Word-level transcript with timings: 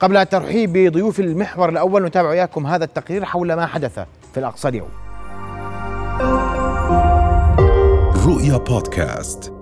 قبل 0.00 0.16
الترحيب 0.16 0.72
بضيوف 0.72 1.20
المحور 1.20 1.68
الأول 1.68 2.04
نتابع 2.04 2.32
إياكم 2.32 2.66
هذا 2.66 2.84
التقرير 2.84 3.24
حول 3.24 3.52
ما 3.52 3.66
حدث 3.66 3.98
في 4.32 4.40
الأقصى 4.40 4.68
اليوم. 4.68 4.88
رؤيا 8.26 8.56
بودكاست. 8.56 9.52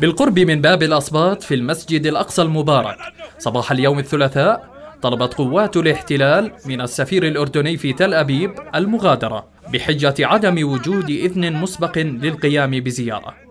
بالقرب 0.00 0.38
من 0.38 0.60
باب 0.60 0.82
الأصباط 0.82 1.42
في 1.42 1.54
المسجد 1.54 2.06
الأقصى 2.06 2.42
المبارك. 2.42 2.96
صباح 3.38 3.70
اليوم 3.72 3.98
الثلاثاء 3.98 4.74
طلبت 5.02 5.34
قوات 5.34 5.76
الاحتلال 5.76 6.52
من 6.66 6.80
السفير 6.80 7.26
الأردني 7.26 7.76
في 7.76 7.92
تل 7.92 8.14
أبيب 8.14 8.50
المغادرة 8.74 9.46
بحجة 9.72 10.14
عدم 10.20 10.68
وجود 10.68 11.10
إذن 11.10 11.52
مسبق 11.52 11.98
للقيام 11.98 12.70
بزيارة. 12.70 13.43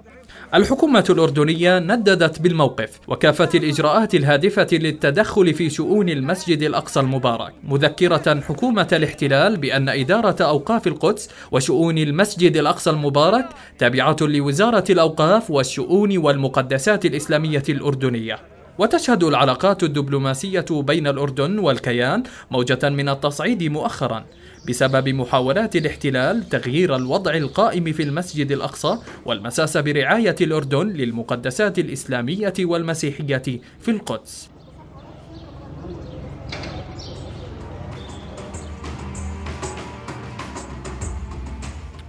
الحكومة 0.56 1.06
الأردنية 1.10 1.80
نددت 1.80 2.42
بالموقف 2.42 3.00
وكافت 3.08 3.56
الإجراءات 3.56 4.16
الهادفة 4.16 4.68
للتدخل 4.72 5.54
في 5.54 5.70
شؤون 5.70 6.10
المسجد 6.10 6.64
الأقصى 6.64 7.00
المبارك 7.00 7.54
مذكرة 7.64 8.42
حكومة 8.42 8.88
الاحتلال 8.92 9.58
بأن 9.58 9.90
إدارة 9.90 10.44
أوقاف 10.44 10.88
القدس 10.88 11.30
وشؤون 11.52 11.98
المسجد 11.98 12.58
الأقصى 12.58 12.90
المبارك 12.90 13.50
تابعة 13.78 14.18
لوزارة 14.22 14.84
الأوقاف 14.90 15.52
والشؤون 15.52 16.18
والمقدسات 16.18 17.06
الإسلامية 17.06 17.64
الأردنية. 17.70 18.53
وتشهد 18.78 19.24
العلاقات 19.24 19.84
الدبلوماسية 19.84 20.66
بين 20.72 21.08
الأردن 21.08 21.60
والكيان 21.60 22.24
موجة 22.52 22.90
من 22.90 23.10
التصعيد 23.10 23.64
مؤخرا 23.64 24.26
بسبب 24.70 25.10
محاولات 25.10 25.76
الاحتلال 25.76 26.50
تغيير 26.50 26.96
الوضع 26.96 27.34
القائم 27.34 27.94
في 27.94 28.04
المسجد 28.04 28.52
الأقصى 28.52 28.98
والمساس 29.26 29.78
برعاية 29.78 30.36
الأردن 30.42 30.88
للمقدسات 30.88 31.80
الإسلامية 31.80 32.54
والمسيحية 32.60 33.62
في 33.80 33.92
القدس. 33.92 34.50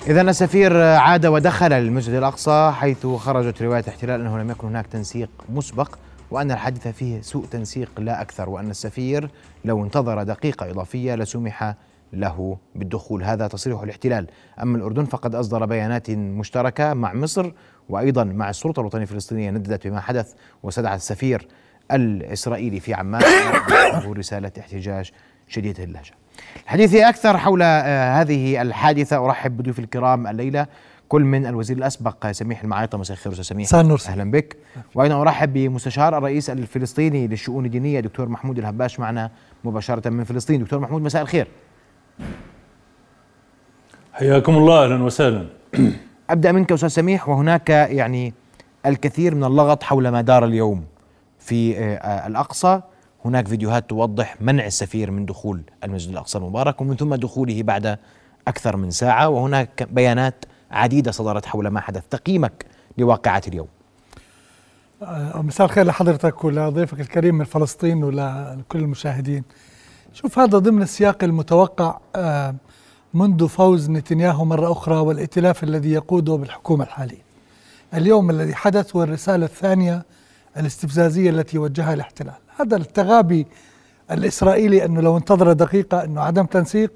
إذا 0.06 0.20
السفير 0.20 0.76
عاد 0.82 1.26
ودخل 1.26 1.72
المسجد 1.72 2.14
الأقصى 2.14 2.72
حيث 2.74 3.06
خرجت 3.06 3.62
رواية 3.62 3.84
احتلال 3.88 4.20
أنه 4.20 4.38
لم 4.38 4.50
يكن 4.50 4.66
هناك 4.68 4.86
تنسيق 4.86 5.28
مسبق. 5.48 5.88
وأن 6.34 6.50
الحادثة 6.50 6.92
فيه 6.92 7.20
سوء 7.20 7.46
تنسيق 7.46 8.00
لا 8.00 8.22
أكثر 8.22 8.48
وأن 8.48 8.70
السفير 8.70 9.30
لو 9.64 9.84
انتظر 9.84 10.22
دقيقة 10.22 10.70
إضافية 10.70 11.14
لسمح 11.14 11.74
له 12.12 12.56
بالدخول. 12.74 13.24
هذا 13.24 13.46
تصريح 13.46 13.80
الاحتلال. 13.82 14.26
أما 14.62 14.76
الأردن 14.76 15.04
فقد 15.04 15.34
أصدر 15.34 15.64
بيانات 15.64 16.10
مشتركة 16.10 16.94
مع 16.94 17.14
مصر 17.14 17.52
وأيضا 17.88 18.24
مع 18.24 18.50
السلطة 18.50 18.80
الوطنية 18.80 19.02
الفلسطينية 19.02 19.50
نددت 19.50 19.86
بما 19.86 20.00
حدث 20.00 20.32
وسدعت 20.62 20.96
السفير 20.96 21.48
الإسرائيلي 21.92 22.80
في 22.80 22.94
عمان 22.94 23.22
رسالة 24.06 24.52
احتجاج 24.58 25.10
شديدة 25.48 25.84
اللهجة. 25.84 26.12
الحديث 26.64 26.94
أكثر 26.94 27.38
حول 27.38 27.62
آه، 27.62 28.20
هذه 28.20 28.62
الحادثة. 28.62 29.24
أرحب 29.24 29.56
بضيوف 29.56 29.78
الكرام 29.78 30.26
الليلة. 30.26 30.66
كل 31.08 31.22
من 31.22 31.46
الوزير 31.46 31.76
الأسبق 31.76 32.30
سميح 32.30 32.62
المعايطه 32.62 32.98
مساء 32.98 33.16
الخير 33.16 33.32
أستاذ 33.32 33.44
سميح. 33.44 33.74
أهلا 34.08 34.30
بك. 34.30 34.56
وأيضا 34.94 35.20
أرحب 35.20 35.52
بمستشار 35.52 36.18
الرئيس 36.18 36.50
الفلسطيني 36.50 37.26
للشؤون 37.26 37.66
الدينية 37.66 38.00
دكتور 38.00 38.28
محمود 38.28 38.58
الهباش 38.58 39.00
معنا 39.00 39.30
مباشرة 39.64 40.08
من 40.08 40.24
فلسطين. 40.24 40.62
دكتور 40.62 40.78
محمود 40.78 41.02
مساء 41.02 41.22
الخير. 41.22 41.48
حياكم 44.12 44.56
الله 44.56 44.84
أهلا 44.84 45.02
وسهلا. 45.02 45.46
أبدأ 46.30 46.52
منك 46.52 46.72
أستاذ 46.72 46.88
سميح. 46.88 47.28
وهناك 47.28 47.70
يعني 47.70 48.34
الكثير 48.86 49.34
من 49.34 49.44
اللغط 49.44 49.82
حول 49.82 50.08
ما 50.08 50.20
دار 50.20 50.44
اليوم 50.44 50.84
في 51.38 51.78
آه، 51.78 52.26
الأقصى. 52.26 52.80
هناك 53.24 53.48
فيديوهات 53.48 53.90
توضح 53.90 54.36
منع 54.40 54.66
السفير 54.66 55.10
من 55.10 55.26
دخول 55.26 55.62
المسجد 55.84 56.10
الأقصى 56.10 56.38
المبارك 56.38 56.80
ومن 56.80 56.96
ثم 56.96 57.14
دخوله 57.14 57.62
بعد 57.62 57.98
أكثر 58.48 58.76
من 58.76 58.90
ساعة. 58.90 59.28
وهناك 59.28 59.88
بيانات 59.90 60.44
عديدة 60.74 61.10
صدرت 61.10 61.46
حول 61.46 61.68
ما 61.68 61.80
حدث. 61.80 62.02
تقييمك 62.10 62.66
لواقعه 62.98 63.42
اليوم. 63.48 63.66
آه، 65.02 65.42
مساء 65.42 65.66
الخير 65.66 65.86
لحضرتك 65.86 66.44
ولضيفك 66.44 67.00
الكريم 67.00 67.34
من 67.34 67.44
فلسطين 67.44 68.04
ولكل 68.04 68.78
المشاهدين. 68.78 69.44
شوف 70.12 70.38
هذا 70.38 70.58
ضمن 70.58 70.82
السياق 70.82 71.24
المتوقع 71.24 71.98
آه، 72.16 72.54
منذ 73.14 73.48
فوز 73.48 73.90
نتنياهو 73.90 74.44
مرة 74.44 74.72
أخرى 74.72 74.96
والائتلاف 74.96 75.64
الذي 75.64 75.92
يقوده 75.92 76.34
بالحكومة 76.34 76.84
الحالية. 76.84 77.24
اليوم 77.94 78.30
الذي 78.30 78.54
حدث 78.54 78.96
هو 78.96 79.02
الرسالة 79.02 79.46
الثانية 79.46 80.04
الاستفزازية 80.56 81.30
التي 81.30 81.58
وجهها 81.58 81.94
الاحتلال. 81.94 82.34
هذا 82.60 82.76
التغابي 82.76 83.46
الإسرائيلي 84.10 84.84
أنه 84.84 85.00
لو 85.00 85.16
انتظر 85.16 85.52
دقيقة 85.52 86.04
أنه 86.04 86.20
عدم 86.20 86.46
تنسيق 86.46 86.92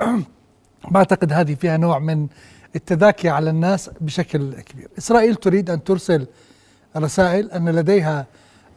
بعتقد 0.90 1.32
هذه 1.32 1.54
فيها 1.54 1.76
نوع 1.76 1.98
من 1.98 2.26
التذاكي 2.76 3.28
على 3.28 3.50
الناس 3.50 3.90
بشكل 4.00 4.54
كبير. 4.60 4.88
إسرائيل 4.98 5.34
تريد 5.34 5.70
أن 5.70 5.84
ترسل 5.84 6.26
رسائل 6.96 7.50
أن 7.50 7.68
لديها 7.68 8.26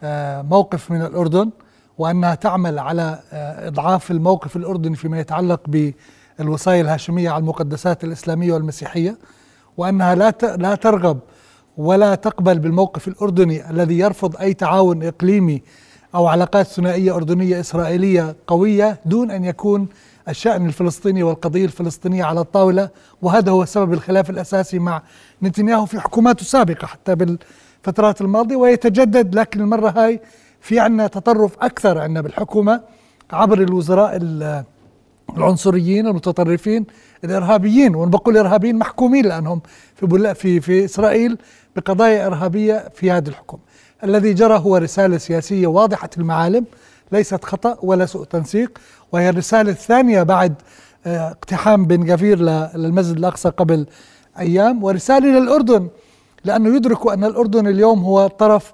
آه، 0.03 0.41
موقف 0.41 0.91
من 0.91 1.01
الأردن 1.01 1.49
وأنها 1.97 2.35
تعمل 2.35 2.79
على 2.79 3.19
آه، 3.33 3.67
إضعاف 3.67 4.11
الموقف 4.11 4.55
الأردني 4.55 4.95
فيما 4.95 5.19
يتعلق 5.19 5.61
بالوصايا 6.39 6.81
الهاشمية 6.81 7.29
على 7.29 7.41
المقدسات 7.41 8.03
الإسلامية 8.03 8.53
والمسيحية 8.53 9.17
وأنها 9.77 10.15
لا 10.15 10.33
لا 10.57 10.75
ترغب 10.75 11.19
ولا 11.77 12.15
تقبل 12.15 12.59
بالموقف 12.59 13.07
الأردني 13.07 13.69
الذي 13.69 13.99
يرفض 13.99 14.35
أي 14.37 14.53
تعاون 14.53 15.03
إقليمي 15.03 15.61
أو 16.15 16.27
علاقات 16.27 16.67
ثنائية 16.67 17.15
أردنية 17.15 17.59
إسرائيلية 17.59 18.35
قوية 18.47 18.99
دون 19.05 19.31
أن 19.31 19.45
يكون 19.45 19.87
الشأن 20.29 20.65
الفلسطيني 20.65 21.23
والقضية 21.23 21.65
الفلسطينية 21.65 22.23
على 22.23 22.39
الطاولة 22.39 22.89
وهذا 23.21 23.51
هو 23.51 23.65
سبب 23.65 23.93
الخلاف 23.93 24.29
الأساسي 24.29 24.79
مع 24.79 25.01
نتنياهو 25.43 25.85
في 25.85 25.99
حكوماته 25.99 26.41
السابقة 26.41 26.87
حتى 26.87 27.15
بالفترات 27.15 28.21
الماضية 28.21 28.55
ويتجدد 28.55 29.35
لكن 29.35 29.61
المرة 29.61 29.89
هاي 29.89 30.21
في 30.61 30.79
عنا 30.79 31.07
تطرف 31.07 31.51
أكثر 31.61 31.97
عنا 31.97 32.21
بالحكومة 32.21 32.81
عبر 33.31 33.61
الوزراء 33.61 34.19
العنصريين 35.37 36.07
المتطرفين 36.07 36.85
الإرهابيين 37.23 37.95
وأنا 37.95 38.11
بقول 38.11 38.37
إرهابيين 38.37 38.75
محكومين 38.75 39.25
لأنهم 39.25 39.61
في 39.95 40.33
في 40.33 40.61
في 40.61 40.85
إسرائيل 40.85 41.37
بقضايا 41.75 42.27
إرهابية 42.27 42.89
في 42.95 43.11
هذه 43.11 43.27
الحكومة. 43.27 43.61
الذي 44.03 44.33
جرى 44.33 44.57
هو 44.57 44.77
رسالة 44.77 45.17
سياسية 45.17 45.67
واضحة 45.67 46.09
المعالم 46.17 46.65
ليست 47.11 47.45
خطأ 47.45 47.77
ولا 47.81 48.05
سوء 48.05 48.25
تنسيق 48.25 48.79
وهي 49.11 49.29
الرسالة 49.29 49.71
الثانية 49.71 50.23
بعد 50.23 50.53
آه، 51.05 51.29
اقتحام 51.29 51.85
بن 51.85 52.11
غفير 52.11 52.39
للمسجد 52.75 53.17
الأقصى 53.17 53.49
قبل 53.49 53.85
أيام 54.39 54.83
ورسالة 54.83 55.39
للأردن 55.39 55.87
لأنه 56.45 56.75
يدركوا 56.75 57.13
أن 57.13 57.23
الأردن 57.23 57.67
اليوم 57.67 57.99
هو 58.03 58.25
الطرف 58.25 58.73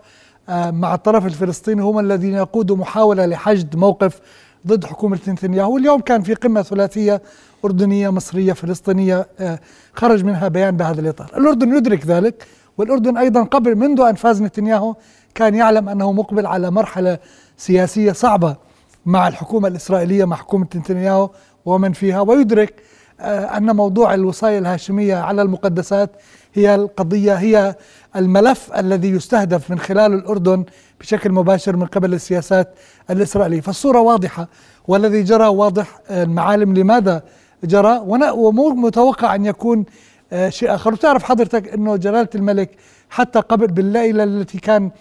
آه، 0.50 0.72
مع 0.72 0.94
الطرف 0.96 1.26
الفلسطيني 1.26 1.82
هم 1.82 2.00
الذين 2.00 2.34
يقودوا 2.34 2.78
محاولة 2.78 3.26
لحشد 3.26 3.76
موقف 3.76 4.20
ضد 4.68 4.86
حكومة 4.86 5.20
نتنياهو. 5.28 5.74
واليوم 5.74 6.02
كان 6.02 6.22
في 6.22 6.34
قمة 6.34 6.62
ثلاثية 6.62 7.22
أردنية 7.66 8.10
مصرية 8.10 8.54
فلسطينية 8.54 9.28
آه، 9.40 9.60
خرج 9.94 10.24
منها 10.24 10.48
بيان 10.48 10.78
بهذا 10.78 11.02
الإطار. 11.02 11.32
الأردن 11.38 11.78
يدرك 11.78 12.06
ذلك 12.06 12.48
والأردن 12.78 13.18
أيضا 13.18 13.44
قبل 13.44 13.76
منذ 13.76 14.02
أن 14.02 14.16
فاز 14.16 14.42
نتنياهو 14.42 14.96
كان 15.36 15.56
يعلم 15.56 15.90
أنه 15.90 16.12
مقبل 16.12 16.46
على 16.46 16.72
مرحلة 16.72 17.18
سياسية 17.58 18.12
صعبة. 18.12 18.56
مع 19.06 19.28
الحكومة 19.28 19.68
الإسرائيلية 19.68 20.26
مع 20.26 20.36
حكومة 20.36 20.68
نتنياهو 20.76 21.30
ومن 21.66 21.94
فيها 21.94 22.22
ويدرك 22.22 22.82
آه، 23.20 23.58
أن 23.58 23.76
موضوع 23.76 24.14
الوصاية 24.14 24.60
الهاشمية 24.60 25.16
على 25.16 25.42
المقدسات 25.42 26.12
هي 26.54 26.76
القضية 26.76 27.34
هي 27.34 27.76
الملف 28.16 28.74
الذي 28.74 29.10
يستهدف 29.10 29.72
من 29.72 29.80
خلال 29.80 30.14
الأردن 30.14 30.66
بشكل 31.00 31.32
مباشر 31.32 31.76
من 31.76 31.86
قبل 31.86 32.14
السياسات 32.14 32.76
الإسرائيلية. 33.10 33.62
فالصورة 33.62 34.00
واضحة 34.00 34.48
والذي 34.88 35.24
جرى 35.24 35.48
واضح 35.48 36.00
آه، 36.10 36.24
المعالم 36.24 36.74
لماذا 36.74 37.24
جرى؟ 37.64 38.02
ومو 38.34 38.70
متوقع 38.70 39.36
أن 39.36 39.46
يكون 39.46 39.86
آه، 40.34 40.50
شيء 40.50 40.76
آخر. 40.76 40.94
وتعرف 40.94 41.24
حضرتك 41.24 41.74
أنه 41.74 41.96
جلالة 41.96 42.30
الملك 42.36 42.72
حتى 43.10 43.40
قبل 43.40 43.68
بالليلة 43.68 44.24
التي 44.24 44.58
كان 44.58 44.92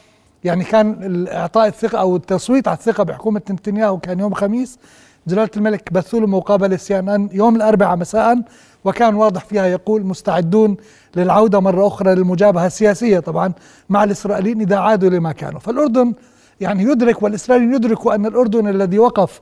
يعني 0.44 0.64
كان 0.64 1.26
إعطاء 1.28 1.66
الثقة 1.68 2.00
أو 2.00 2.16
التصويت 2.16 2.68
على 2.68 2.76
الثقة 2.76 3.04
بحكومة 3.04 3.42
نتنياهو 3.50 3.98
كان 3.98 4.20
يوم 4.20 4.34
خميس 4.34 4.78
جلالة 5.26 5.50
الملك 5.56 5.92
بثوا 5.92 6.20
له 6.20 6.26
مقابلة 6.26 6.76
سي 6.76 6.98
ان 6.98 7.08
ان 7.08 7.28
يوم 7.32 7.56
الأربعاء 7.56 7.96
مساء 7.96 8.42
وكان 8.84 9.14
واضح 9.14 9.44
فيها 9.44 9.66
يقول 9.66 10.06
مستعدون 10.06 10.76
للعودة 11.16 11.60
مرة 11.60 11.86
أخرى 11.86 12.14
للمجابهة 12.14 12.66
السياسية 12.66 13.18
طبعا 13.18 13.52
مع 13.88 14.04
الإسرائيليين 14.04 14.60
إذا 14.60 14.76
عادوا 14.76 15.10
لما 15.10 15.32
كانوا. 15.32 15.60
فالأردن 15.60 16.14
يعني 16.60 16.82
يدرك 16.82 17.22
والاسرائيليين 17.22 17.74
يدركوا 17.74 18.14
أن 18.14 18.26
الأردن 18.26 18.68
الذي 18.68 18.98
وقف 18.98 19.40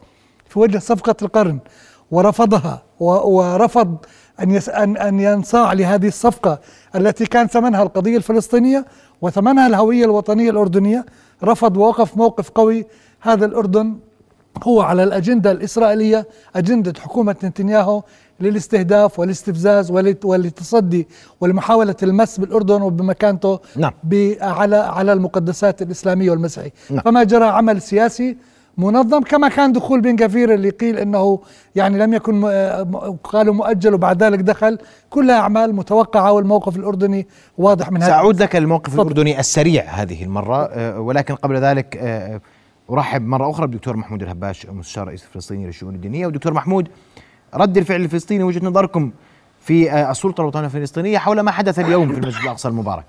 في 0.49 0.58
وجه 0.58 0.78
صفقة 0.78 1.16
القرن 1.22 1.58
ورفضها 2.10 2.82
ورفض 3.00 3.96
أن 4.43 4.56
أن 4.77 4.97
أن 4.97 5.21
ينصاع 5.21 5.73
لهذه 5.73 6.09
الصفقة 6.09 6.59
التي 6.97 7.27
كان 7.27 7.47
ثمنها 7.47 7.83
القضية 7.83 8.17
الفلسطينية 8.17 8.87
وثمنها 9.23 9.67
الهوية 9.67 10.05
الوطنية 10.05 10.50
الأردنية 10.50 11.06
رفض 11.44 11.77
ووقف 11.77 12.17
موقف 12.17 12.50
قوي 12.50 12.87
هذا 13.21 13.47
الأردن 13.47 13.97
هو 14.65 14.81
على 14.83 15.03
الأجندة 15.05 15.50
الإسرائيلية 15.50 16.27
أجندة 16.56 16.93
حكومة 17.00 17.37
نتنياهو 17.44 18.03
للاستهداف 18.41 19.19
والاستفزاز 19.19 19.91
وللتصدي 20.25 21.09
ولمحاولة 21.41 21.97
المس 22.03 22.41
بالأردن 22.41 22.83
وبمكانته 22.83 23.59
نعم. 23.77 23.93
ب- 24.05 24.37
على 24.41 24.77
على 24.77 25.12
المقدسات 25.12 25.83
الإسلامية 25.83 26.31
والمسيحية 26.31 26.73
نعم. 26.91 27.00
فما 27.00 27.23
جرى 27.25 27.45
عمل 27.45 27.83
سياسي 27.83 28.37
منظم 28.79 29.21
كما 29.23 29.49
كان 29.49 29.73
دخول 29.73 30.01
بن 30.01 30.17
كفير 30.17 30.55
اللي 30.55 30.71
قيل 30.71 30.99
إنه 30.99 31.41
يعني 31.75 31.99
لم 31.99 32.15
يكن 32.15 32.41
م- 32.41 33.17
قالوا 33.25 33.55
مؤجل 33.55 33.95
وبعد 33.95 34.23
ذلك 34.23 34.39
دخل. 34.39 34.79
كلها 35.11 35.41
اعمال 35.41 35.75
متوقعة 35.75 36.33
والموقف 36.33 36.77
الأردني 36.77 37.27
واضح 37.59 37.91
من 37.93 38.03
هذا. 38.03 38.11
سأعود 38.11 38.43
لك 38.43 38.57
الموقف 38.57 38.87
تفضل. 38.93 39.03
الأردني 39.03 39.41
السريع 39.41 39.85
هذه 39.85 40.25
المرة 40.25 40.65
آه، 40.65 41.01
ولكن 41.01 41.35
قبل 41.35 41.57
ذلك 41.57 41.97
آه، 42.01 42.41
أرحب 42.91 43.27
مرة 43.27 43.51
أخرى 43.51 43.67
بالدكتور 43.67 43.97
محمود 43.97 44.23
الهباش 44.23 44.67
مستشار 44.67 45.07
رئيس 45.09 45.23
الفلسطيني 45.25 45.67
للشؤون 45.67 45.95
الدينية. 45.95 46.27
ودكتور 46.27 46.53
محمود 46.53 46.89
رد 47.55 47.77
الفعل 47.77 48.01
الفلسطيني 48.01 48.45
وجهة 48.45 48.65
نظركم 48.67 49.11
في 49.61 49.91
آه، 49.93 50.11
السلطة 50.11 50.41
الوطنية 50.41 50.67
الفلسطينية 50.67 51.19
حول 51.19 51.41
ما 51.41 51.51
حدث 51.51 51.79
اليوم 51.79 52.13
في 52.13 52.19
المسجد 52.19 52.43
الأقصى 52.43 52.69
المبارك. 52.69 53.05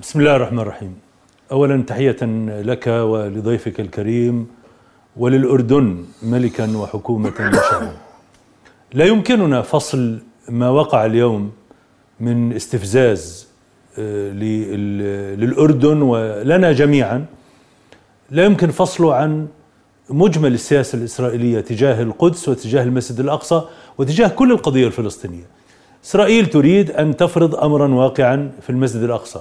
بسم 0.00 0.18
الله 0.20 0.36
الرحمن 0.36 0.58
الرحيم. 0.58 1.09
اولا 1.52 1.82
تحية 1.82 2.16
لك 2.62 2.86
ولضيفك 2.86 3.80
الكريم 3.80 4.46
وللأردن 5.16 6.04
ملكا 6.22 6.76
وحكومة 6.76 7.28
وشعبا 7.40 7.92
لا 8.94 9.04
يمكننا 9.04 9.62
فصل 9.62 10.18
ما 10.48 10.68
وقع 10.70 11.06
اليوم 11.06 11.52
من 12.20 12.52
استفزاز 12.52 13.48
آه، 13.98 14.30
لل- 14.32 15.40
للأردن 15.40 16.02
ولنا 16.02 16.72
جميعا 16.72 17.24
لا 18.30 18.44
يمكن 18.44 18.70
فصله 18.70 19.14
عن 19.14 19.46
مجمل 20.10 20.54
السياسة 20.54 20.98
الإسرائيلية 20.98 21.60
تجاه 21.60 22.02
القدس 22.02 22.48
وتجاه 22.48 22.82
المسجد 22.82 23.20
الأقصى 23.20 23.62
وتجاه 23.98 24.28
كل 24.28 24.52
القضية 24.52 24.86
الفلسطينية. 24.86 25.44
إسرائيل 26.04 26.46
تريد 26.46 26.90
أن 26.90 27.16
تفرض 27.16 27.54
امرا 27.54 27.88
واقعا 27.94 28.50
في 28.62 28.70
المسجد 28.70 29.02
الأقصى. 29.02 29.40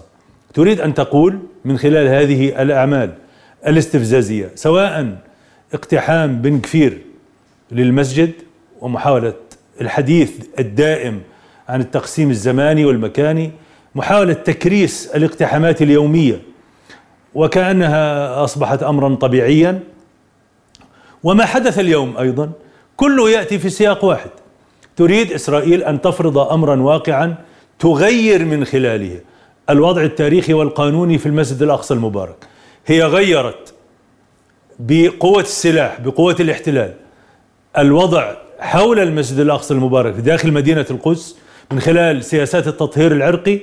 تريد 0.53 0.81
أن 0.81 0.93
تقول 0.93 1.39
من 1.65 1.77
خلال 1.77 2.07
هذه 2.07 2.61
الأعمال 2.61 3.13
الاستفزازية 3.67 4.51
سواء 4.55 5.17
اقتحام 5.73 6.41
بن 6.41 6.59
كفير 6.59 6.97
للمسجد 7.71 8.31
ومحاولة 8.81 9.33
الحديث 9.81 10.31
الدائم 10.59 11.21
عن 11.69 11.81
التقسيم 11.81 12.29
الزماني 12.29 12.85
والمكاني، 12.85 13.51
محاولة 13.95 14.33
تكريس 14.33 15.07
الاقتحامات 15.15 15.81
اليومية 15.81 16.41
وكأنها 17.35 18.43
أصبحت 18.43 18.83
امرا 18.83 19.15
طبيعيا. 19.15 19.79
وما 21.23 21.45
حدث 21.45 21.79
اليوم 21.79 22.17
أيضا 22.17 22.51
كله 22.97 23.29
يأتي 23.29 23.59
في 23.59 23.69
سياق 23.69 24.05
واحد 24.05 24.29
تريد 24.95 25.31
إسرائيل 25.31 25.83
أن 25.83 26.01
تفرض 26.01 26.37
امرا 26.37 26.81
واقعا 26.81 27.35
تغير 27.79 28.45
من 28.45 28.65
خلاله 28.65 29.19
الوضع 29.69 30.01
التاريخي 30.03 30.53
والقانوني 30.53 31.17
في 31.17 31.25
المسجد 31.25 31.61
الأقصى 31.63 31.93
المبارك. 31.93 32.35
هي 32.85 33.03
غيرت 33.03 33.73
بقوة 34.79 35.41
السلاح 35.41 36.01
بقوة 36.01 36.35
الاحتلال 36.39 36.93
الوضع 37.77 38.31
حول 38.59 38.99
المسجد 38.99 39.39
الأقصى 39.39 39.73
المبارك 39.73 40.13
داخل 40.13 40.51
مدينة 40.53 40.85
القدس 40.91 41.35
من 41.71 41.79
خلال 41.79 42.23
سياسات 42.23 42.67
التطهير 42.67 43.11
العرقي 43.11 43.59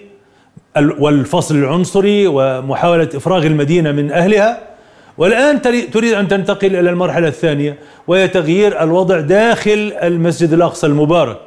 ال- 0.77 1.03
والفصل 1.03 1.57
العنصري 1.57 2.27
ومحاولة 2.27 3.09
إفراغ 3.15 3.47
المدينة 3.47 3.93
من 3.93 4.11
أهلها. 4.13 4.61
والآن 5.19 5.63
تري- 5.63 5.83
تريد 5.83 6.13
أن 6.13 6.29
تنتقل 6.29 6.77
إلى 6.77 6.91
المرحلة 6.91 7.29
الثانية 7.29 7.79
وهي 8.07 8.29
تغيير 8.29 8.83
الوضع 8.83 9.21
داخل 9.21 9.93
المسجد 10.03 10.53
الأقصى 10.53 10.87
المبارك. 10.87 11.39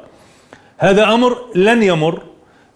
هذا 0.78 1.04
أمر 1.14 1.36
لن 1.54 1.82
يمر 1.82 2.22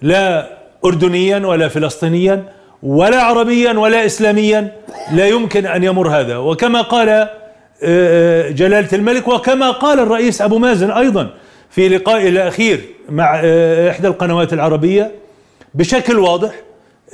لا 0.03 0.51
اردنيا 0.85 1.47
ولا 1.47 1.69
فلسطينيا 1.69 2.45
ولا 2.83 3.23
عربيا 3.23 3.73
ولا 3.73 4.07
اسلاميا 4.07 4.73
لا 5.13 5.27
يمكن 5.27 5.67
أن 5.67 5.85
يمر 5.85 6.09
هذا. 6.09 6.37
وكما 6.37 6.81
قال 6.81 7.09
آه، 7.09 7.29
آه، 7.83 8.51
جلالة 8.51 8.89
الملك 8.93 9.29
وكما 9.29 9.71
قال 9.71 10.01
الرئيس 10.01 10.43
أبو 10.43 10.59
مازن 10.59 10.91
أيضا 10.91 11.31
في 11.71 11.89
لقائه 11.89 12.29
الأخير 12.29 12.81
مع 13.09 13.41
آه، 13.45 13.91
إحدى 13.91 14.09
القنوات 14.09 14.53
العربية 14.53 15.13
بشكل 15.75 16.19
واضح 16.19 16.55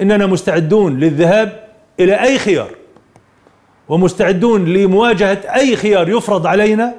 إننا 0.01 0.27
مستعدون 0.27 1.01
للذهاب 1.01 1.65
إلى 2.01 2.15
أي 2.23 2.39
خيار. 2.39 2.71
ومستعدون 3.89 4.65
لمواجهة 4.65 5.39
أي 5.55 5.77
خيار 5.77 6.09
يفرض 6.09 6.47
علينا 6.47 6.95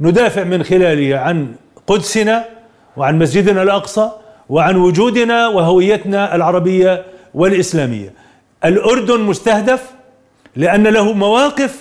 ندافع 0.00 0.44
من 0.44 0.62
خلاله 0.62 1.18
عن 1.18 1.54
قدسنا 1.86 2.44
وعن 2.96 3.18
مسجدنا 3.18 3.62
الأقصى 3.62 4.10
وعن 4.48 4.76
وجودنا 4.76 5.48
وهويتنا 5.48 6.34
العربية 6.34 7.04
والإسلامية. 7.34 8.12
الأردن 8.64 9.20
مستهدف 9.20 9.90
لأن 10.56 10.86
له 10.86 11.12
مواقف 11.12 11.80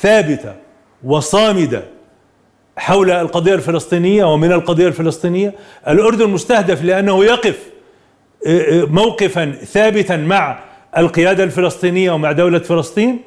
ثابتة 0.00 0.54
وصامدة 1.04 1.82
حول 2.76 3.10
القضية 3.10 3.54
الفلسطينية 3.54 4.24
ومن 4.24 4.52
القضية 4.52 4.86
الفلسطينية، 4.86 5.54
الأردن 5.88 6.30
مستهدف 6.30 6.84
لأنه 6.84 7.24
يقف 7.24 7.58
موقفا 8.90 9.50
ثابتا 9.52 10.16
مع 10.16 10.58
القيادة 10.98 11.44
الفلسطينية 11.44 12.10
ومع 12.10 12.32
دولة 12.32 12.58
فلسطين 12.58 13.20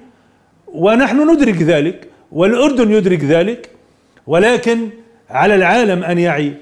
ونحن 0.67 1.31
ندرك 1.31 1.61
ذلك 1.61 2.07
والأردن 2.31 2.91
يدرك 2.91 3.23
ذلك 3.23 3.69
ولكن 4.27 4.89
على 5.29 5.55
العالم 5.55 6.03
أن 6.03 6.17
يعي 6.17 6.53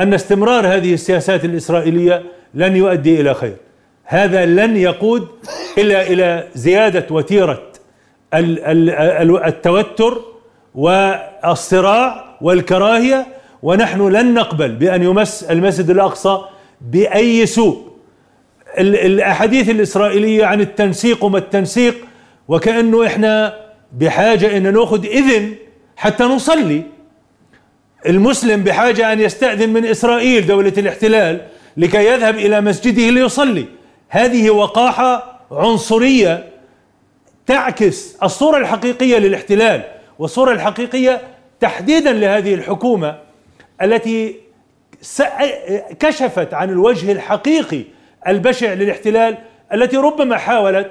أن 0.00 0.14
استمرار 0.14 0.66
هذه 0.66 0.94
السياسات 0.94 1.44
الإسرائيلية 1.44 2.22
لن 2.54 2.76
يؤدي 2.76 3.20
إلى 3.20 3.34
خير. 3.34 3.56
هذا 4.04 4.46
لن 4.46 4.76
يقود 4.76 5.28
الا 5.78 6.12
ال- 8.34 8.64
ال- 8.64 8.90
ال- 8.90 9.44
التوتر 9.44 10.18
والصراع 10.74 12.36
والكراهية 12.40 13.26
ونحن 13.62 14.08
لن 14.08 14.34
نقبل 14.34 14.68
بأن 14.72 15.02
يمس 15.02 15.44
المسجد 15.44 15.90
الأقصى 15.90 16.38
بأي 16.80 17.46
سوء. 17.46 17.90
ال- 18.78 18.96
الأحاديث 18.96 19.70
الإسرائيلية 19.70 20.44
عن 20.44 20.60
التنسيق 20.60 21.24
وما 21.24 21.38
التنسيق 21.38 21.94
وكأنه 22.48 23.06
إحنا 23.06 23.54
بحاجة 23.92 24.56
إن 24.56 24.72
نأخذ 24.74 25.06
إذن 25.06 25.52
حتى 25.96 26.24
نصلي. 26.24 26.82
المسلم 28.06 28.64
بحاجة 28.64 29.12
أن 29.12 29.20
يستأذن 29.20 29.68
من 29.68 29.84
إسرائيل 29.84 30.46
دولة 30.46 30.72
الاحتلال 30.78 31.40
لكي 31.76 32.06
يذهب 32.06 32.34
إلى 32.34 32.60
مسجده 32.60 33.10
ليصلي. 33.10 33.64
هذه 34.08 34.50
وقاحة 34.50 35.40
عنصرية 35.50 36.44
تعكس 37.46 38.16
الصورة 38.22 38.58
الحقيقية 38.58 39.18
للاحتلال 39.18 39.82
والصورة 40.18 40.52
الحقيقية 40.52 41.20
تحديدا 41.60 42.12
لهذه 42.12 42.54
الحكومة 42.54 43.18
التي 43.82 44.36
كشفت 46.00 46.54
عن 46.54 46.70
الوجه 46.70 47.12
الحقيقي 47.12 47.84
البشع 48.28 48.72
للاحتلال 48.72 49.38
التي 49.72 49.96
ربما 49.96 50.36
حاولت 50.36 50.90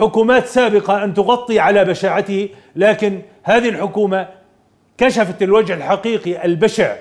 حكومات 0.00 0.46
سابقة 0.46 1.04
أن 1.04 1.14
تغطي 1.14 1.58
على 1.58 1.84
بشاعته 1.84 2.48
لكن 2.76 3.20
هذه 3.42 3.68
الحكومة 3.68 4.28
كشفت 4.98 5.42
الوجه 5.42 5.74
الحقيقي 5.74 6.44
البشع 6.44 6.96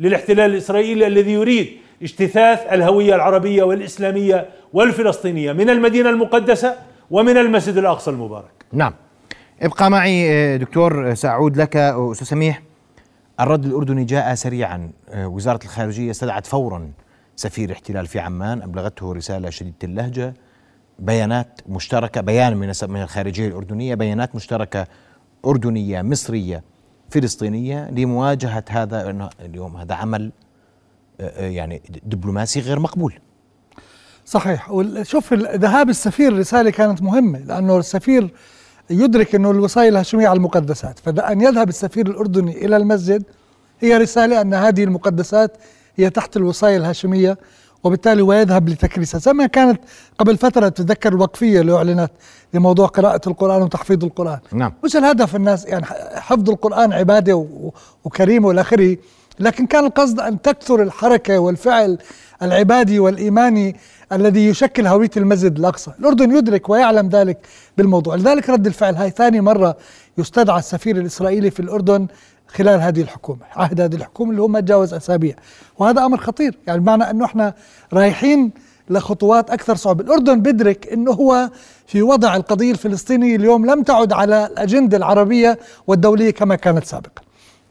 للاحتلال 0.00 0.50
الإسرائيلي 0.50 1.06
الذي 1.06 1.32
يريد 1.32 1.76
اجتثاث 2.02 2.72
الهوية 2.72 3.14
العربية 3.14 3.62
والإسلامية 3.62 4.48
والفلسطينية 4.72 5.52
من 5.52 5.70
المدينة 5.70 6.10
المقدسة 6.10 6.74
ومن 7.10 7.36
المسجد 7.36 7.76
الأقصى 7.76 8.10
المبارك. 8.10 8.64
نعم. 8.72 8.94
ابقى 9.62 9.90
معي 9.90 10.30
آه، 10.30 10.56
دكتور 10.56 11.14
سأعود 11.14 11.56
لك 11.56 11.76
آه، 11.76 12.12
أستاذ 12.12 12.26
سميح. 12.26 12.62
الرد 13.40 13.64
الأردني 13.64 14.04
جاء 14.04 14.34
سريعا. 14.34 14.90
آه، 15.08 15.28
وزارة 15.28 15.60
الخارجية 15.64 16.10
استدعت 16.10 16.46
فورا 16.46 16.92
سفير 17.36 17.72
احتلال 17.72 18.06
في 18.06 18.18
عمان. 18.18 18.62
أبلغته 18.62 19.12
رسالة 19.12 19.50
شديدة 19.50 19.76
اللهجة. 19.84 20.34
بيانات 20.98 21.60
مشتركة 21.68 22.20
بيان 22.20 22.56
من 22.56 23.02
الخارجية 23.02 23.48
الأردنية 23.48 23.94
بيانات 23.94 24.34
مشتركة 24.34 24.86
أردنية 25.46 26.02
مصرية. 26.02 26.62
فلسطينية 27.10 27.90
لمواجهة 27.90 28.64
هذا 28.68 29.10
إنه 29.10 29.30
اليوم 29.40 29.76
هذا 29.76 29.94
عمل 29.94 30.32
آه، 31.20 31.46
آه، 31.46 31.48
يعني 31.48 31.82
دبلوماسي 32.04 32.60
غير 32.60 32.80
مقبول. 32.80 33.14
صحيح. 34.24 34.70
شوف 35.02 35.34
ذهاب 35.34 35.88
السفير 35.88 36.38
رسالة 36.38 36.70
كانت 36.70 37.02
مهمة 37.02 37.38
لأنه 37.38 37.78
السفير 37.78 38.30
يدرك 38.90 39.34
أنه 39.34 39.50
الوصاية 39.50 39.88
الهاشمية 39.88 40.28
على 40.28 40.36
المقدسات 40.36 40.98
فأن 40.98 41.40
يذهب 41.40 41.68
السفير 41.68 42.06
الأردني 42.06 42.64
إلى 42.64 42.76
المسجد 42.76 43.22
هي 43.80 43.96
رسالة 43.96 44.40
أن 44.40 44.54
هذه 44.54 44.84
المقدسات 44.84 45.56
هي 45.96 46.10
تحت 46.10 46.36
الوصاية 46.36 46.76
الهاشمية 46.76 47.38
وبالتالي 47.84 48.22
ويذهب 48.22 48.68
لتكريسها. 48.68 49.18
زي 49.18 49.32
ما 49.32 49.46
كانت 49.46 49.80
قبل 50.18 50.36
فترة 50.36 50.68
تتذكر 50.68 51.12
الوقفية 51.12 51.60
اللي 51.60 51.76
أعلنت 51.76 52.10
لموضوع 52.54 52.86
قراءة 52.86 53.20
القرآن 53.26 53.62
وتحفيظ 53.62 54.04
القرآن. 54.04 54.38
نعم. 54.52 54.72
مش 54.84 54.96
الهدف 54.96 55.36
الناس؟ 55.36 55.66
يعني 55.66 55.84
حفظ 56.14 56.50
القرآن 56.50 56.92
عبادة 56.92 57.46
وكريمة 58.04 58.48
والى 58.48 58.60
آخره. 58.60 58.96
لكن 59.40 59.66
كان 59.66 59.84
القصد 59.84 60.20
أن 60.20 60.42
تكثر 60.42 60.82
الحركة 60.82 61.38
والفعل 61.38 61.98
العبادي 62.42 62.98
والإيماني 62.98 63.76
الذي 64.12 64.46
يشكل 64.46 64.86
هوية 64.86 65.10
المسجد 65.16 65.58
الأقصى. 65.58 65.90
الأردن 66.00 66.36
يدرك 66.36 66.68
ويعلم 66.68 67.08
ذلك 67.08 67.38
بالموضوع. 67.78 68.14
لذلك 68.14 68.50
رد 68.50 68.66
الفعل. 68.66 68.96
هاي 68.96 69.10
ثاني 69.10 69.40
مرة 69.40 69.76
يستدعى 70.18 70.58
السفير 70.58 70.96
الإسرائيلي 70.96 71.50
في 71.50 71.60
الأردن 71.60 72.06
خلال 72.54 72.80
هذه 72.80 73.00
الحكومة 73.00 73.40
عهد 73.56 73.80
هذه 73.80 73.94
الحكومة 73.94 74.30
اللي 74.30 74.42
هو 74.42 74.48
ما 74.48 74.60
تجاوز 74.60 74.94
أسابيع. 74.94 75.34
وهذا 75.78 76.04
أمر 76.04 76.18
خطير 76.18 76.58
يعني 76.66 76.80
بمعنى 76.80 77.10
أنه 77.10 77.24
إحنا 77.24 77.54
رايحين 77.92 78.50
لخطوات 78.90 79.50
أكثر 79.50 79.74
صعوبة. 79.76 80.04
الأردن 80.04 80.40
بدرك 80.40 80.92
أنه 80.92 81.10
هو 81.12 81.50
في 81.86 82.02
وضع 82.02 82.36
القضية 82.36 82.72
الفلسطينية 82.72 83.36
اليوم 83.36 83.66
لم 83.66 83.82
تعد 83.82 84.12
على 84.12 84.46
الأجندة 84.46 84.96
العربية 84.96 85.58
والدولية 85.86 86.30
كما 86.30 86.56
كانت 86.56 86.84
سابقا. 86.84 87.22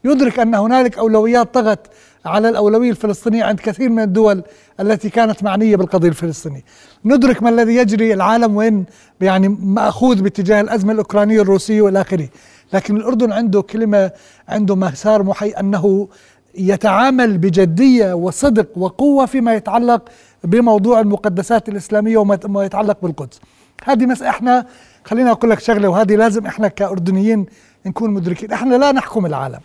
يدرك 0.03 0.39
أن 0.39 0.55
هنالك 0.55 0.97
أولويات 0.97 1.53
طغت 1.53 1.87
على 2.25 2.49
الأولوية 2.49 2.89
الفلسطينية 2.89 3.43
عند 3.43 3.59
كثير 3.59 3.89
من 3.89 4.03
الدول 4.03 4.43
التي 4.79 5.09
كانت 5.09 5.43
معنية 5.43 5.75
بالقضية 5.75 6.09
الفلسطينية. 6.09 6.63
ندرك 7.05 7.43
ما 7.43 7.49
الذي 7.49 7.75
يجري 7.75 8.13
العالم 8.13 8.55
وين 8.55 8.85
يعني 9.21 9.47
مأخوذ 9.49 10.21
باتجاه 10.21 10.61
الأزمة 10.61 10.91
الأوكرانية 10.93 11.41
الروسية 11.41 11.81
وإلى 11.81 12.01
آخره. 12.01 12.27
لكن 12.73 12.97
الأردن 12.97 13.31
عنده 13.31 13.61
كلمة 13.61 14.11
عنده 14.47 14.75
مسار 14.75 15.23
محي 15.23 15.49
أنه 15.49 16.07
يتعامل 16.55 17.37
بجدية 17.37 18.13
وصدق 18.13 18.77
وقوة 18.77 19.25
فيما 19.25 19.53
يتعلق 19.53 20.09
بموضوع 20.43 20.99
المقدسات 20.99 21.69
الإسلامية 21.69 22.17
وما 22.17 22.65
يتعلق 22.65 22.97
بالقدس. 23.01 23.39
هذه 23.83 24.05
مس 24.05 24.21
إحنا 24.21 24.65
خليني 25.03 25.31
أقول 25.31 25.51
لك 25.51 25.59
شغلة 25.59 25.87
وهذه 25.89 26.15
لازم 26.15 26.45
إحنا 26.45 26.67
كأردنيين 26.67 27.45
نكون 27.85 28.09
مدركين. 28.09 28.51
إحنا 28.51 28.75
لا 28.75 28.91
نحكم 28.91 29.25
العالم 29.25 29.59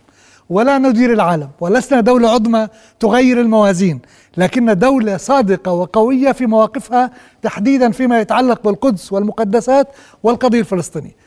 ولا 0.51 0.79
ندير 0.79 1.13
العالم 1.13 1.49
ولسنا 1.61 2.01
دولة 2.01 2.31
عظمى 2.31 2.69
تغير 3.01 3.41
الموازين 3.41 4.01
لكن 4.37 4.79
دولة 4.79 5.17
صادقة 5.17 5.73
وقوية 5.73 6.33
في 6.33 6.47
مواقفها 6.47 7.11
تحديدا 7.43 7.91
فيما 7.91 8.21
يتعلق 8.21 8.63
بالقدس 8.65 9.13
والمقدسات 9.13 9.89
والقضية 10.23 10.61
الفلسطينية. 10.61 11.24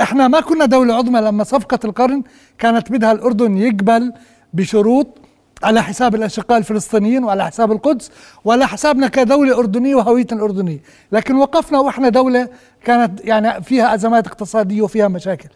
إحنا 0.00 0.28
ما 0.28 0.40
كنا 0.40 0.64
دولة 0.64 0.94
عظمى 0.94 1.20
لما 1.20 1.44
صفقة 1.44 1.78
القرن 1.84 2.22
كانت 2.58 2.92
بدها 2.92 3.12
الأردن 3.12 3.56
يقبل 3.56 4.12
بشروط 4.52 5.06
على 5.62 5.82
حساب 5.82 6.14
الأشقاء 6.14 6.58
الفلسطينيين 6.58 7.24
وعلى 7.24 7.46
حساب 7.46 7.72
القدس 7.72 8.10
وعلى 8.44 8.66
حسابنا 8.68 9.08
كدولة 9.08 9.58
أردنية 9.58 9.94
وهويتنا 9.94 10.38
الأردنية. 10.38 10.78
لكن 11.12 11.34
وقفنا 11.34 11.80
وإحنا 11.80 12.08
دولة 12.08 12.48
كانت 12.84 13.20
يعني 13.24 13.62
فيها 13.62 13.94
أزمات 13.94 14.26
اقتصادية 14.26 14.82
وفيها 14.82 15.08
مشاكل. 15.08 15.48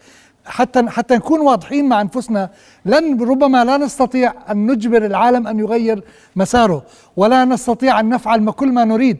حتى 0.45 0.89
حتى 0.89 1.15
نكون 1.15 1.39
واضحين 1.39 1.89
مع 1.89 2.01
أنفسنا 2.01 2.49
لن 2.85 3.21
ربما 3.21 3.65
لا 3.65 3.77
نستطيع 3.77 4.33
أن 4.51 4.71
نجبر 4.71 5.05
العالم 5.05 5.47
أن 5.47 5.59
يغير 5.59 6.03
مساره 6.35 6.83
ولا 7.17 7.45
نستطيع 7.45 7.99
أن 7.99 8.09
نفعل 8.09 8.41
ما 8.41 8.51
كل 8.51 8.71
ما 8.71 8.83
نريد 8.83 9.17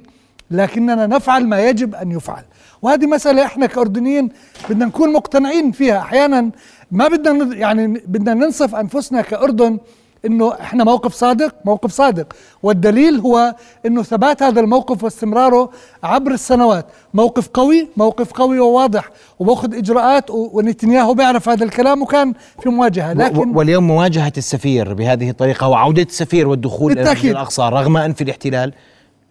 لكننا 0.51 1.07
نفعل 1.07 1.47
ما 1.47 1.59
يجب 1.59 1.95
أن 1.95 2.11
يفعل. 2.11 2.43
وهذه 2.81 3.05
مسألة 3.05 3.45
إحنا 3.45 3.65
كأردنيين 3.65 4.29
بدنا 4.69 4.86
نكون 4.86 5.13
مقتنعين 5.13 5.71
فيها. 5.71 6.00
أحيانا 6.00 6.50
ما 6.91 7.07
بدنا 7.07 7.55
يعني 7.55 7.88
بدنا 7.88 8.33
ننصف 8.33 8.75
أنفسنا 8.75 9.21
كأردن 9.21 9.79
إنه 10.25 10.53
إحنا 10.53 10.83
موقف 10.83 11.13
صادق 11.13 11.55
موقف 11.65 11.91
صادق. 11.91 12.33
والدليل 12.63 13.19
هو 13.19 13.55
إنه 13.86 14.03
ثبات 14.03 14.43
هذا 14.43 14.59
الموقف 14.59 15.03
واستمراره 15.03 15.69
عبر 16.03 16.31
السنوات. 16.31 16.86
موقف 17.13 17.48
قوي 17.48 17.88
موقف 17.98 18.31
قوي 18.31 18.59
وواضح 18.59 19.09
وبأخذ 19.39 19.75
إجراءات 19.75 20.29
ونتنياهو 20.29 21.13
بيعرف 21.13 21.50
هذا 21.50 21.63
الكلام 21.63 22.01
وكان 22.01 22.33
في 22.63 22.69
مواجهة. 22.69 23.13
لكن 23.13 23.55
واليوم 23.55 23.88
مواجهة 23.88 24.33
السفير 24.38 24.93
بهذه 24.93 25.29
الطريقة 25.29 25.67
وعودة 25.67 26.03
السفير 26.03 26.48
والدخول 26.48 26.91
إلى 26.91 27.31
الأقصى 27.31 27.62
رغم 27.62 27.98
أنف 27.98 28.21
الاحتلال. 28.21 28.74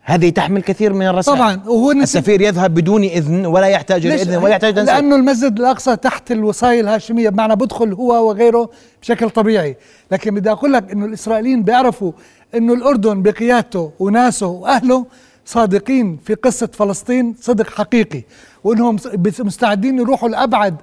هذه 0.08 0.30
تحمل 0.30 0.62
كثير 0.62 0.92
من 0.92 1.06
الرسائل. 1.06 1.38
طبعا 1.38 1.60
وهو 1.66 1.90
السفير 1.90 2.40
يذهب 2.40 2.74
بدون 2.74 3.04
إذن 3.04 3.46
ولا 3.46 3.66
يحتاج 3.66 4.06
إلى 4.06 4.22
إذن 4.22 4.36
ولا 4.36 4.48
يحتاج 4.48 4.74
تنسيق. 4.74 4.94
لأنه 4.94 5.16
المسجد 5.16 5.58
الأقصى 5.58 5.96
تحت 5.96 6.32
الوصايه 6.32 6.80
الهاشمية 6.80 7.28
بمعنى 7.28 7.56
بدخل 7.56 7.92
هو 7.92 8.28
وغيره 8.28 8.70
بشكل 9.02 9.30
طبيعي. 9.30 9.76
لكن 10.10 10.34
بدي 10.34 10.50
أقول 10.50 10.72
لك 10.72 10.92
إنه 10.92 11.06
الإسرائيليين 11.06 11.62
بيعرفوا 11.62 12.12
إنه 12.54 12.74
الأردن 12.74 13.22
بقيادته 13.22 13.92
وناسه 13.98 14.46
وأهله 14.46 15.06
صادقين 15.44 16.18
في 16.24 16.34
قصة 16.34 16.68
فلسطين 16.72 17.34
صدق 17.40 17.70
حقيقي 17.70 18.22
وإنهم 18.64 18.96
مستعدين 19.38 19.98
يروحوا 19.98 20.28
لأبعد 20.28 20.76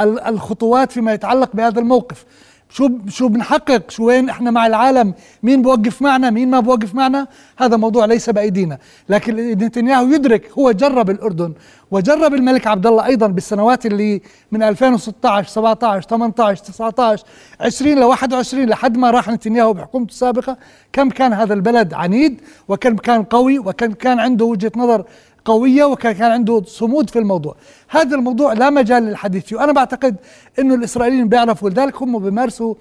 الخطوات 0.00 0.92
فيما 0.92 1.12
يتعلق 1.12 1.50
بهذا 1.54 1.80
الموقف. 1.80 2.24
شو 2.72 2.88
شو 3.08 3.28
بنحقق؟ 3.28 3.90
شو 3.90 4.04
وين 4.04 4.28
إحنا 4.28 4.50
مع 4.50 4.66
العالم؟ 4.66 5.14
مين 5.42 5.62
بوقف 5.62 6.02
معنا؟ 6.02 6.30
مين 6.30 6.50
ما 6.50 6.60
بوقف 6.60 6.94
معنا؟ 6.94 7.26
هذا 7.58 7.76
موضوع 7.76 8.04
ليس 8.04 8.30
بأيدينا. 8.30 8.78
لكن 9.08 9.36
نتنياهو 9.36 10.06
يدرك 10.06 10.50
هو 10.58 10.72
جرب 10.72 11.10
الأردن 11.10 11.52
وجرب 11.90 12.34
الملك 12.34 12.66
عبد 12.66 12.86
الله 12.86 13.06
أيضا 13.06 13.26
بالسنوات 13.26 13.86
اللي 13.86 14.22
من 14.52 14.62
2016 14.62 15.48
17 15.48 16.08
18 16.08 16.64
19 16.64 17.24
20 17.60 17.98
ل 17.98 18.04
21 18.04 18.66
لحد 18.66 18.96
ما 18.96 19.10
راح 19.10 19.28
نتنياهو 19.28 19.72
بحكومته 19.72 20.10
السابقة. 20.10 20.56
كم 20.92 21.10
كان 21.10 21.32
هذا 21.32 21.54
البلد 21.54 21.94
عنيد؟ 21.94 22.40
وكم 22.68 22.96
كان 22.96 23.22
قوي؟ 23.22 23.58
وكم 23.58 23.92
كان 23.92 24.18
عنده 24.18 24.44
وجهة 24.44 24.72
نظر 24.76 25.04
قوية 25.44 25.84
وكان 25.84 26.12
كان 26.12 26.30
عنده 26.30 26.62
صمود 26.66 27.10
في 27.10 27.18
الموضوع. 27.18 27.56
هذا 27.88 28.16
الموضوع 28.16 28.52
لا 28.52 28.70
مجال 28.70 29.02
للحديث 29.02 29.44
فيه. 29.44 29.56
وأنا 29.56 29.72
بعتقد 29.72 30.16
أنه 30.58 30.74
الإسرائيليين 30.74 31.28
بيعرفوا 31.28 31.70
لذلك 31.70 32.02
هم 32.02 32.18
بيمارسوا 32.18 32.74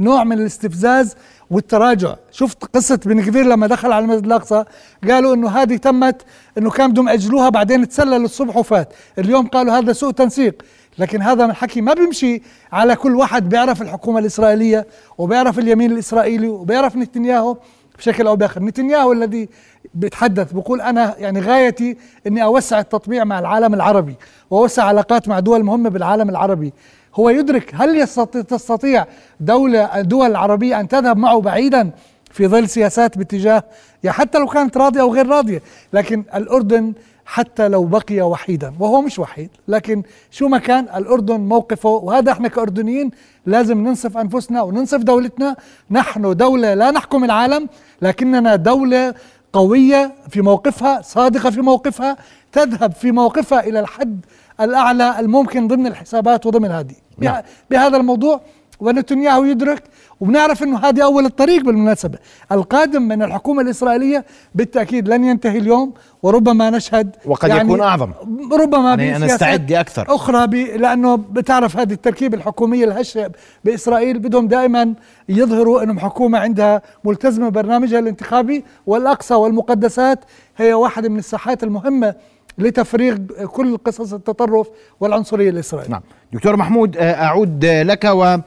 نوع 0.00 0.24
من 0.24 0.40
الاستفزاز 0.40 1.14
والتراجع. 1.50 2.14
شفت 2.32 2.64
قصة 2.64 3.00
بن 3.06 3.20
كثير 3.22 3.44
لما 3.44 3.66
دخل 3.66 3.92
على 3.92 4.04
المسجد 4.04 4.24
الأقصى؟ 4.24 4.64
قالوا 5.08 5.34
أنه 5.34 5.48
هذه 5.48 5.76
تمت 5.76 6.22
أنه 6.58 6.70
كان 6.70 6.90
بدهم 6.92 7.08
أجلوها 7.08 7.48
بعدين 7.48 7.88
تسلل 7.88 8.24
الصبح 8.24 8.56
وفات. 8.56 8.92
اليوم 9.18 9.46
قالوا 9.46 9.78
هذا 9.78 9.92
سوء 9.92 10.10
تنسيق. 10.10 10.62
لكن 10.98 11.22
هذا 11.22 11.46
من 11.46 11.52
حكي 11.52 11.80
ما 11.80 11.94
بيمشي 11.94 12.42
على 12.72 12.96
كل 12.96 13.16
واحد 13.16 13.48
بيعرف 13.48 13.82
الحكومة 13.82 14.18
الإسرائيلية 14.18 14.86
وبيعرف 15.18 15.58
اليمين 15.58 15.92
الإسرائيلي 15.92 16.48
وبيعرف 16.48 16.96
نتنياهو 16.96 17.56
بشكل 17.98 18.26
أو 18.26 18.36
بآخر. 18.36 18.62
نتنياهو 18.62 19.12
الذي 19.12 19.48
بيتحدث 19.94 20.52
بقول 20.52 20.80
أنا 20.80 21.14
يعني 21.18 21.40
غايتي 21.40 21.96
إني 22.26 22.44
أوسع 22.44 22.80
التطبيع 22.80 23.24
مع 23.24 23.38
العالم 23.38 23.74
العربي 23.74 24.16
وأوسع 24.50 24.84
علاقات 24.84 25.28
مع 25.28 25.40
دول 25.40 25.62
مهمة 25.64 25.88
بالعالم 25.90 26.28
العربي. 26.30 26.72
هو 27.14 27.30
يدرك 27.30 27.74
هل 27.74 27.96
يستطيع 27.96 28.42
تستطيع 28.42 29.06
دولة 29.40 30.00
دول 30.00 30.36
عربية 30.36 30.80
أن 30.80 30.88
تذهب 30.88 31.16
معه 31.16 31.40
بعيدا 31.40 31.90
في 32.30 32.46
ظل 32.46 32.68
سياسات 32.68 33.18
باتجاه 33.18 33.64
يعني 34.02 34.16
حتى 34.16 34.38
لو 34.38 34.46
كانت 34.46 34.76
راضية 34.76 35.00
أو 35.00 35.14
غير 35.14 35.26
راضية 35.26 35.62
لكن 35.92 36.24
الأردن 36.34 36.92
حتى 37.26 37.68
لو 37.68 37.84
بقي 37.84 38.20
وحيدا 38.20 38.74
وهو 38.80 39.00
مش 39.00 39.18
وحيد 39.18 39.50
لكن 39.68 40.02
شو 40.30 40.48
ما 40.48 40.58
كان 40.58 40.84
الأردن 40.96 41.40
موقفه 41.40 41.88
وهذا 41.88 42.32
إحنا 42.32 42.48
كأردنيين 42.48 43.10
لازم 43.46 43.78
ننصف 43.78 44.16
أنفسنا 44.18 44.62
وننصف 44.62 44.98
دولتنا. 44.98 45.56
نحن 45.90 46.36
دولة 46.36 46.74
لا 46.74 46.90
نحكم 46.90 47.24
العالم 47.24 47.68
لكننا 48.02 48.56
دولة 48.56 49.14
قوية 49.52 50.14
في 50.28 50.40
موقفها 50.40 51.02
صادقة 51.02 51.50
في 51.50 51.60
موقفها 51.60 52.16
تذهب 52.52 52.92
في 52.92 53.12
موقفها 53.12 53.60
إلى 53.60 53.80
الحد 53.80 54.24
الأعلى 54.60 55.20
الممكن 55.20 55.68
ضمن 55.68 55.86
الحسابات 55.86 56.46
وضمن 56.46 56.70
هذه 56.70 56.94
نعم. 57.18 57.42
بهذا 57.70 57.96
الموضوع 57.96 58.40
ونتنياهو 58.80 59.44
يدرك 59.44 59.82
وبنعرف 60.20 60.62
إنه 60.62 60.78
هذه 60.78 61.04
أول 61.04 61.24
الطريق 61.26 61.64
بالمناسبة. 61.64 62.18
القادم 62.52 63.02
من 63.02 63.22
الحكومة 63.22 63.62
الإسرائيلية 63.62 64.24
بالتأكيد 64.54 65.08
لن 65.08 65.24
ينتهي 65.24 65.58
اليوم 65.58 65.92
وربما 66.22 66.70
نشهد 66.70 67.16
وقد 67.26 67.48
يعني 67.48 67.68
يكون 67.68 67.80
أعظم. 67.80 68.12
ربما 68.52 68.88
يعني 68.88 69.16
أنا 69.16 69.26
استعد 69.26 69.72
أكثر 69.72 70.14
أخرى 70.14 70.46
لأنه 70.76 71.16
بتعرف 71.16 71.76
هذه 71.76 71.92
التركيبة 71.92 72.36
الحكومية 72.36 72.84
الهشة 72.84 73.30
بإسرائيل 73.64 74.18
بدهم 74.18 74.48
دائما 74.48 74.94
يظهروا 75.28 75.82
إنهم 75.82 75.98
حكومة 75.98 76.38
عندها 76.38 76.82
ملتزمة 77.04 77.48
ببرنامجها 77.48 77.98
الانتخابي 77.98 78.64
والأقصى 78.86 79.34
والمقدسات. 79.34 80.24
هي 80.56 80.74
واحدة 80.74 81.08
من 81.08 81.18
الساحات 81.18 81.62
المهمة 81.62 82.14
لتفريغ 82.58 83.16
كل 83.46 83.76
قصص 83.76 84.12
التطرف 84.12 84.68
والعنصرية 85.00 85.50
الإسرائيلية. 85.50 85.92
نعم، 85.92 86.02
دكتور 86.32 86.56
محمود 86.56 86.96
أعود 86.96 87.64
لك 87.64 88.04
وهذا 88.04 88.42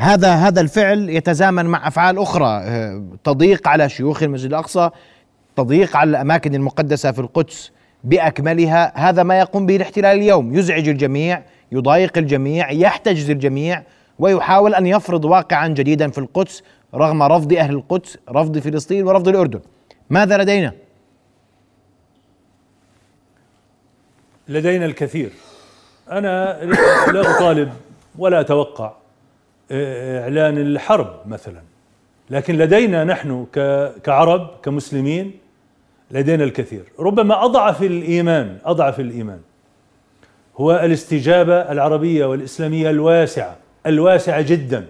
هذا 0.00 0.34
هذا 0.34 0.60
الفعل 0.60 1.10
يتزامن 1.10 1.66
مع 1.66 1.88
أفعال 1.88 2.18
أخرى 2.18 2.46
آه، 2.46 3.04
تضييق 3.24 3.68
على 3.68 3.88
شيوخ 3.88 4.22
المسجد 4.22 4.48
الأقصى 4.48 4.90
تضييق 5.56 5.96
على 5.96 6.10
الأماكن 6.10 6.54
المقدسة 6.54 7.12
في 7.12 7.18
القدس 7.18 7.72
بأكملها 8.04 9.08
هذا 9.08 9.22
ما 9.22 9.38
يقوم 9.38 9.66
به 9.66 9.76
الاحتلال 9.76 10.18
اليوم. 10.18 10.56
يزعج 10.56 10.88
الجميع 10.88 11.42
يضايق 11.72 12.18
الجميع 12.18 12.70
يحتجز 12.70 13.30
الجميع 13.30 13.82
ويحاول 14.18 14.74
أن 14.74 14.86
يفرض 14.86 15.24
واقعا 15.24 15.68
جديدا 15.68 16.10
في 16.10 16.18
القدس 16.18 16.62
رغم 16.94 17.22
رفض 17.22 17.52
أهل 17.52 17.74
القدس 17.74 18.18
رفض 18.30 18.58
فلسطين 18.58 19.06
ورفض 19.06 19.28
الأردن. 19.28 19.60
ماذا 20.10 20.38
لدينا؟ 20.38 20.72
لدينا 24.48 24.86
الكثير. 24.86 25.30
أنا 26.10 26.64
لا 27.12 27.36
أطالب 27.36 27.72
ولا 28.18 28.40
أتوقع. 28.40 29.00
إعلان 29.72 30.58
الحرب 30.58 31.20
مثلا. 31.26 31.62
لكن 32.30 32.58
لدينا 32.58 33.04
نحن 33.04 33.46
كعرب 34.04 34.50
كمسلمين 34.62 35.32
لدينا 36.10 36.44
الكثير. 36.44 36.82
ربما 36.98 37.44
أضعف 37.44 37.82
الإيمان 37.82 38.58
أضعف 38.64 39.00
الإيمان 39.00 39.40
هو 40.56 40.72
الاستجابة 40.72 41.54
العربية 41.54 42.24
والإسلامية 42.24 42.90
الواسعة 42.90 43.56
الواسعة 43.86 44.40
جدا 44.40 44.86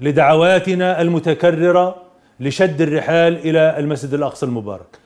لدعواتنا 0.00 1.00
المتكررة 1.00 1.96
لشد 2.40 2.80
الرحال 2.80 3.36
إلى 3.36 3.78
المسجد 3.78 4.14
الأقصى 4.14 4.46
المبارك. 4.46 4.98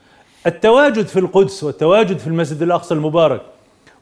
التواجد 0.46 1.06
في 1.06 1.18
القدس 1.18 1.64
والتواجد 1.64 2.18
في 2.18 2.26
المسجد 2.26 2.62
الأقصى 2.62 2.94
المبارك 2.94 3.40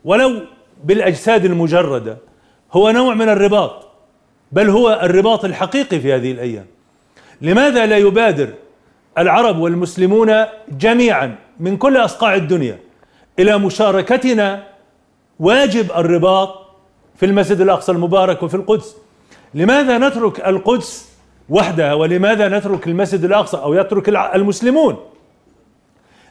ولو 0.04 0.40
بالأجساد 0.84 1.44
المجردة 1.44 2.16
هو 2.72 2.90
نوع 2.90 3.14
من 3.14 3.28
الرباط. 3.28 3.85
بل 4.52 4.70
هو 4.70 5.00
الرباط 5.02 5.44
الحقيقي 5.44 6.00
في 6.00 6.14
هذه 6.14 6.32
الأيام. 6.32 6.66
لماذا 7.40 7.86
لا 7.86 7.96
يبادر 7.96 8.48
العرب 9.18 9.58
والمسلمون 9.58 10.44
جميعا 10.68 11.34
من 11.60 11.76
كل 11.76 11.96
أصقاع 11.96 12.34
الدنيا 12.34 12.78
إلى 13.38 13.58
مشاركتنا 13.58 14.64
واجب 15.40 15.90
الرباط 15.96 16.66
في 17.16 17.26
المسجد 17.26 17.60
الأقصى 17.60 17.92
المبارك 17.92 18.42
وفي 18.42 18.54
القدس؟ 18.54 18.96
لماذا 19.54 19.98
نترك 19.98 20.46
القدس 20.46 21.12
وحدها؟ 21.48 21.94
ولماذا 21.94 22.48
نترك 22.48 22.86
المسجد 22.86 23.24
الأقصى 23.24 23.56
أو 23.56 23.74
يترك 23.74 24.08
المسلمون؟ 24.08 24.96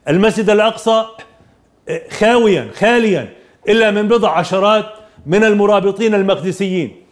المسجد 0.10 0.50
الأقصى 0.50 1.06
خاويا 2.10 2.72
خاليا 2.74 3.30
إلا 3.70 3.92
من 3.92 4.08
بضع 4.08 4.38
عشرات 4.38 4.86
من 5.26 5.44
المرابطين 5.44 6.16
المقدسيين. 6.16 7.05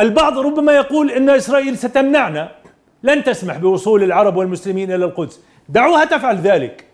البعض 0.00 0.38
ربما 0.38 0.72
يقول 0.72 1.10
إن 1.10 1.30
إسرائيل 1.30 1.78
ستمنعنا. 1.78 2.50
لن 3.02 3.24
تسمح 3.24 3.56
بوصول 3.56 4.02
العرب 4.02 4.36
والمسلمين 4.36 4.92
إلى 4.92 5.04
القدس. 5.04 5.40
دعوها 5.68 6.04
تفعل 6.04 6.36
ذلك. 6.36 6.84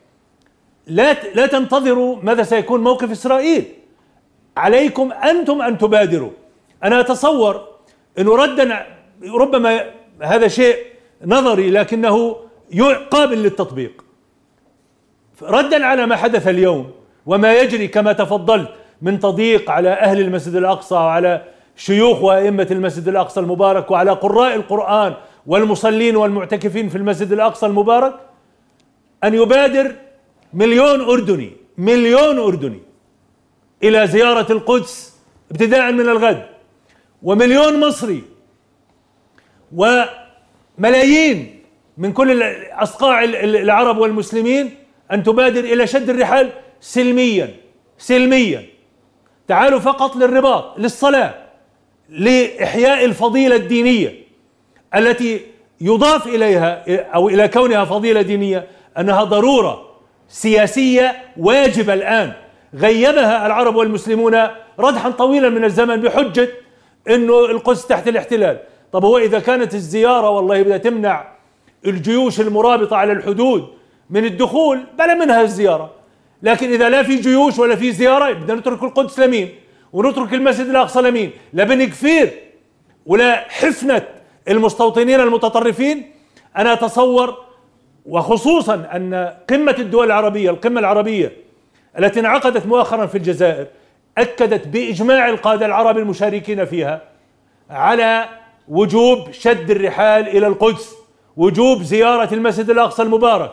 لا 0.86 1.12
لا 1.34 1.46
تنتظروا 1.46 2.16
ماذا 2.22 2.42
سيكون 2.42 2.80
موقف 2.80 3.10
إسرائيل. 3.10 3.64
عليكم 4.56 5.12
أنتم 5.12 5.62
أن 5.62 5.78
تبادروا. 5.78 6.30
أنا 6.84 7.00
أتصور 7.00 7.68
انه 8.18 8.36
ردا 8.36 8.86
ربما 9.34 9.84
هذا 10.22 10.48
شيء 10.48 10.76
نظري 11.26 11.70
لكنه 11.70 12.36
قابل 13.10 13.42
للتطبيق. 13.42 14.04
ردا 15.42 15.86
على 15.86 16.06
ما 16.06 16.16
حدث 16.16 16.48
اليوم 16.48 16.90
وما 17.26 17.54
يجري 17.54 17.88
كما 17.88 18.12
تفضلت 18.12 18.68
من 19.02 19.20
تضييق 19.20 19.70
على 19.70 19.88
أهل 19.88 20.20
المسجد 20.20 20.54
الأقصى 20.54 20.94
وعلى 20.94 21.42
شيوخ 21.76 22.22
وأئمة 22.22 22.66
المسجد 22.70 23.08
الأقصى 23.08 23.40
المبارك 23.40 23.90
وعلى 23.90 24.10
قراء 24.10 24.54
القرآن 24.54 25.14
والمصلين 25.46 26.16
والمعتكفين 26.16 26.88
في 26.88 26.98
المسجد 26.98 27.32
الأقصى 27.32 27.66
المبارك 27.66 28.14
أن 29.24 29.34
يبادر 29.34 29.94
مليون 30.54 31.00
أردني 31.00 31.52
مليون 31.78 32.38
أردني 32.38 32.80
إلى 33.82 34.06
زيارة 34.06 34.52
القدس 34.52 35.16
ابتداء 35.50 35.92
من 35.92 36.00
الغد 36.00 36.46
ومليون 37.22 37.80
مصري 37.80 38.22
وملايين 39.76 41.62
من 41.98 42.12
كل 42.12 42.42
أصقاع 42.72 43.24
العرب 43.24 43.98
والمسلمين 43.98 44.74
أن 45.12 45.22
تبادر 45.22 45.60
إلى 45.60 45.86
شد 45.86 46.10
الرحال 46.10 46.50
سلميا 46.80 47.54
سلميا. 47.98 48.66
تعالوا 49.48 49.78
فقط 49.78 50.16
للرباط 50.16 50.78
للصلاة. 50.78 51.41
لإحياء 52.08 53.04
الفضيلة 53.04 53.56
الدينية 53.56 54.14
التي 54.94 55.40
يضاف 55.80 56.26
إليها 56.26 56.84
أو 57.14 57.28
إلى 57.28 57.48
كونها 57.48 57.84
فضيلة 57.84 58.22
دينية 58.22 58.66
أنها 58.98 59.24
ضرورة 59.24 59.88
سياسية 60.28 61.22
واجبة 61.36 61.94
الآن. 61.94 62.32
غيبها 62.74 63.46
العرب 63.46 63.76
والمسلمون 63.76 64.38
ردحا 64.78 65.10
طويلا 65.10 65.48
من 65.48 65.64
الزمن 65.64 65.96
بحجة 65.96 66.48
إنه 67.08 67.44
القدس 67.44 67.86
تحت 67.86 68.08
الاحتلال. 68.08 68.58
طب 68.92 69.04
هو 69.04 69.18
إذا 69.18 69.38
كانت 69.38 69.74
الزيارة 69.74 70.30
والله 70.30 70.62
بدها 70.62 70.76
تمنع 70.76 71.32
الجيوش 71.86 72.40
المرابطة 72.40 72.96
على 72.96 73.12
الحدود 73.12 73.68
من 74.10 74.24
الدخول 74.24 74.84
بلا 74.98 75.14
منها 75.14 75.42
الزيارة. 75.42 75.90
لكن 76.42 76.72
إذا 76.72 76.88
لا 76.88 77.02
في 77.02 77.16
جيوش 77.16 77.58
ولا 77.58 77.76
في 77.76 77.92
زيارة 77.92 78.32
بدنا 78.32 78.54
نترك 78.54 78.82
القدس 78.82 79.18
لمين؟ 79.18 79.48
ونترك 79.92 80.34
المسجد 80.34 80.68
الاقصى 80.68 81.00
لمين 81.00 81.30
لا 81.52 81.64
بن 81.64 81.84
كفير 81.84 82.30
ولا 83.06 83.44
حفنة 83.48 84.02
المستوطنين 84.48 85.20
المتطرفين. 85.20 86.12
أنا 86.56 86.72
أتصور 86.72 87.36
وخصوصا 88.06 88.74
أن 88.74 89.34
قمة 89.50 89.76
الدول 89.78 90.06
العربية 90.06 90.50
القمة 90.50 90.80
العربية 90.80 91.32
التي 91.98 92.20
انعقدت 92.20 92.66
مؤخرا 92.66 93.06
في 93.06 93.18
الجزائر 93.18 93.66
أكدت 94.18 94.68
بإجماع 94.68 95.28
القادة 95.28 95.66
العرب 95.66 95.98
المشاركين 95.98 96.64
فيها 96.64 97.02
على 97.70 98.24
وجوب 98.68 99.32
شد 99.32 99.70
الرحال 99.70 100.28
إلى 100.28 100.46
القدس 100.46 100.94
وجوب 101.36 101.82
زيارة 101.82 102.34
المسجد 102.34 102.70
الأقصى 102.70 103.02
المبارك 103.02 103.52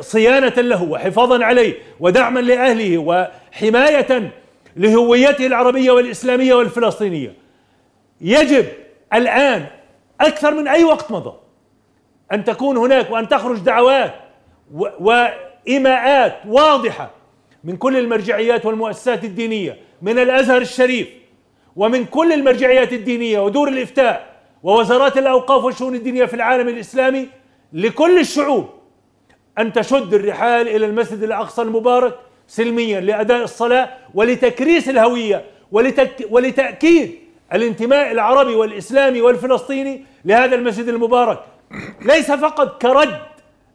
صيانة 0.00 0.54
له 0.56 0.82
وحفاظا 0.82 1.44
عليه 1.44 1.74
ودعما 2.00 2.40
لأهله 2.40 2.98
وحماية 2.98 4.30
لهويته 4.76 5.46
العربية 5.46 5.90
والإسلامية 5.90 6.54
والفلسطينية. 6.54 7.34
يجب 8.20 8.66
الآن 9.14 9.66
أكثر 10.20 10.54
من 10.54 10.68
أي 10.68 10.84
وقت 10.84 11.10
مضى 11.10 11.34
أن 12.32 12.44
تكون 12.44 12.76
هناك 12.76 13.10
وأن 13.10 13.28
تخرج 13.28 13.58
دعوات 13.58 14.14
وايماءات 15.00 16.36
واضحة 16.46 17.10
من 17.64 17.76
كل 17.76 17.96
المرجعيات 17.96 18.66
والمؤسسات 18.66 19.24
الدينية 19.24 19.78
من 20.02 20.18
الأزهر 20.18 20.60
الشريف 20.60 21.08
ومن 21.76 22.04
كل 22.04 22.32
المرجعيات 22.32 22.92
الدينية 22.92 23.38
ودور 23.40 23.68
الإفتاء 23.68 24.36
ووزارات 24.62 25.18
الأوقاف 25.18 25.64
والشؤون 25.64 25.94
الدينية 25.94 26.24
في 26.24 26.34
العالم 26.34 26.68
الإسلامي 26.68 27.28
لكل 27.72 28.18
الشعوب 28.18 28.68
أن 29.58 29.72
تشد 29.72 30.14
الرحال 30.14 30.68
إلى 30.68 30.86
المسجد 30.86 31.22
الأقصى 31.22 31.62
المبارك 31.62 32.18
سلميا 32.48 33.00
لأداء 33.00 33.44
الصلاة 33.44 33.88
ولتكريس 34.14 34.88
الهوية 34.88 35.44
ولتك 35.72 36.26
ولتأكيد 36.30 37.14
الانتماء 37.52 38.12
العربي 38.12 38.54
والإسلامي 38.54 39.20
والفلسطيني 39.20 40.04
لهذا 40.24 40.54
المسجد 40.54 40.88
المبارك 40.88 41.38
ليس 42.04 42.30
فقط 42.30 42.82
كرد 42.82 43.18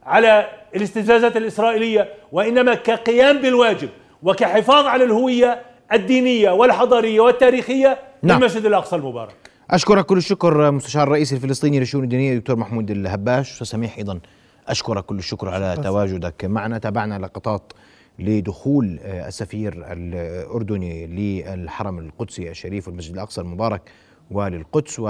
على 0.06 0.48
الاستفزازات 0.76 1.36
الإسرائيلية 1.36 2.08
وإنما 2.32 2.74
كقيام 2.74 3.38
بالواجب 3.38 3.88
وكحفاظ 4.22 4.86
على 4.86 5.04
الهوية 5.04 5.62
الدينية 5.92 6.50
والحضارية 6.50 7.20
والتاريخية 7.20 7.98
نعم. 8.22 8.38
للمسجد 8.38 8.66
الأقصى 8.66 8.96
المبارك. 8.96 9.34
أشكرك 9.70 10.06
كل 10.06 10.16
الشكر 10.16 10.70
مستشار 10.70 11.02
الرئيس 11.02 11.32
الفلسطيني 11.32 11.80
للشؤون 11.80 12.04
الدينية 12.04 12.38
دكتور 12.38 12.56
محمود 12.56 12.90
الهباش 12.90 13.62
وسميح 13.62 13.98
أيضا 13.98 14.20
أشكرك 14.68 15.04
كل 15.04 15.18
الشكر 15.18 15.48
على 15.48 15.76
تواجدك 15.84 16.44
معنا 16.44 16.78
تابعنا 16.78 17.18
لقطات 17.18 17.72
لدخول 18.18 18.98
آه، 19.02 19.28
السفير 19.28 19.92
الأردني 19.92 21.06
للحرم 21.06 21.98
القدسي 21.98 22.50
الشريف 22.50 22.88
والمسجد 22.88 23.12
الأقصى 23.14 23.40
المبارك 23.40 23.90
وللقدس. 24.30 25.00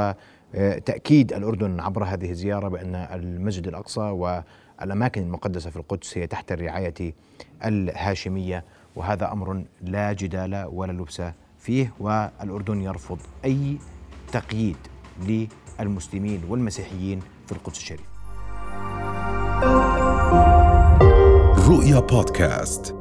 وتأكيد 0.54 1.32
الأردن 1.32 1.80
عبر 1.80 2.04
هذه 2.04 2.30
الزيارة 2.30 2.68
بأن 2.68 2.94
المسجد 2.94 3.68
الأقصى 3.68 4.00
والأماكن 4.00 5.22
المقدسة 5.22 5.70
في 5.70 5.76
القدس 5.76 6.18
هي 6.18 6.26
تحت 6.26 6.52
الرعاية 6.52 7.14
الهاشمية. 7.64 8.64
وهذا 8.96 9.32
أمر 9.32 9.64
لا 9.82 10.12
جدال 10.12 10.68
ولا 10.72 10.92
لبس 10.92 11.22
فيه 11.58 11.92
والأردن 12.00 12.80
يرفض 12.82 13.18
أي 13.44 13.78
تقييد 14.32 14.76
للمسلمين 15.80 16.42
والمسيحيين 16.48 17.20
في 17.46 17.52
القدس 17.52 17.78
الشريف. 17.78 18.11
رؤيا 21.68 22.00
بودكاست 22.00 22.94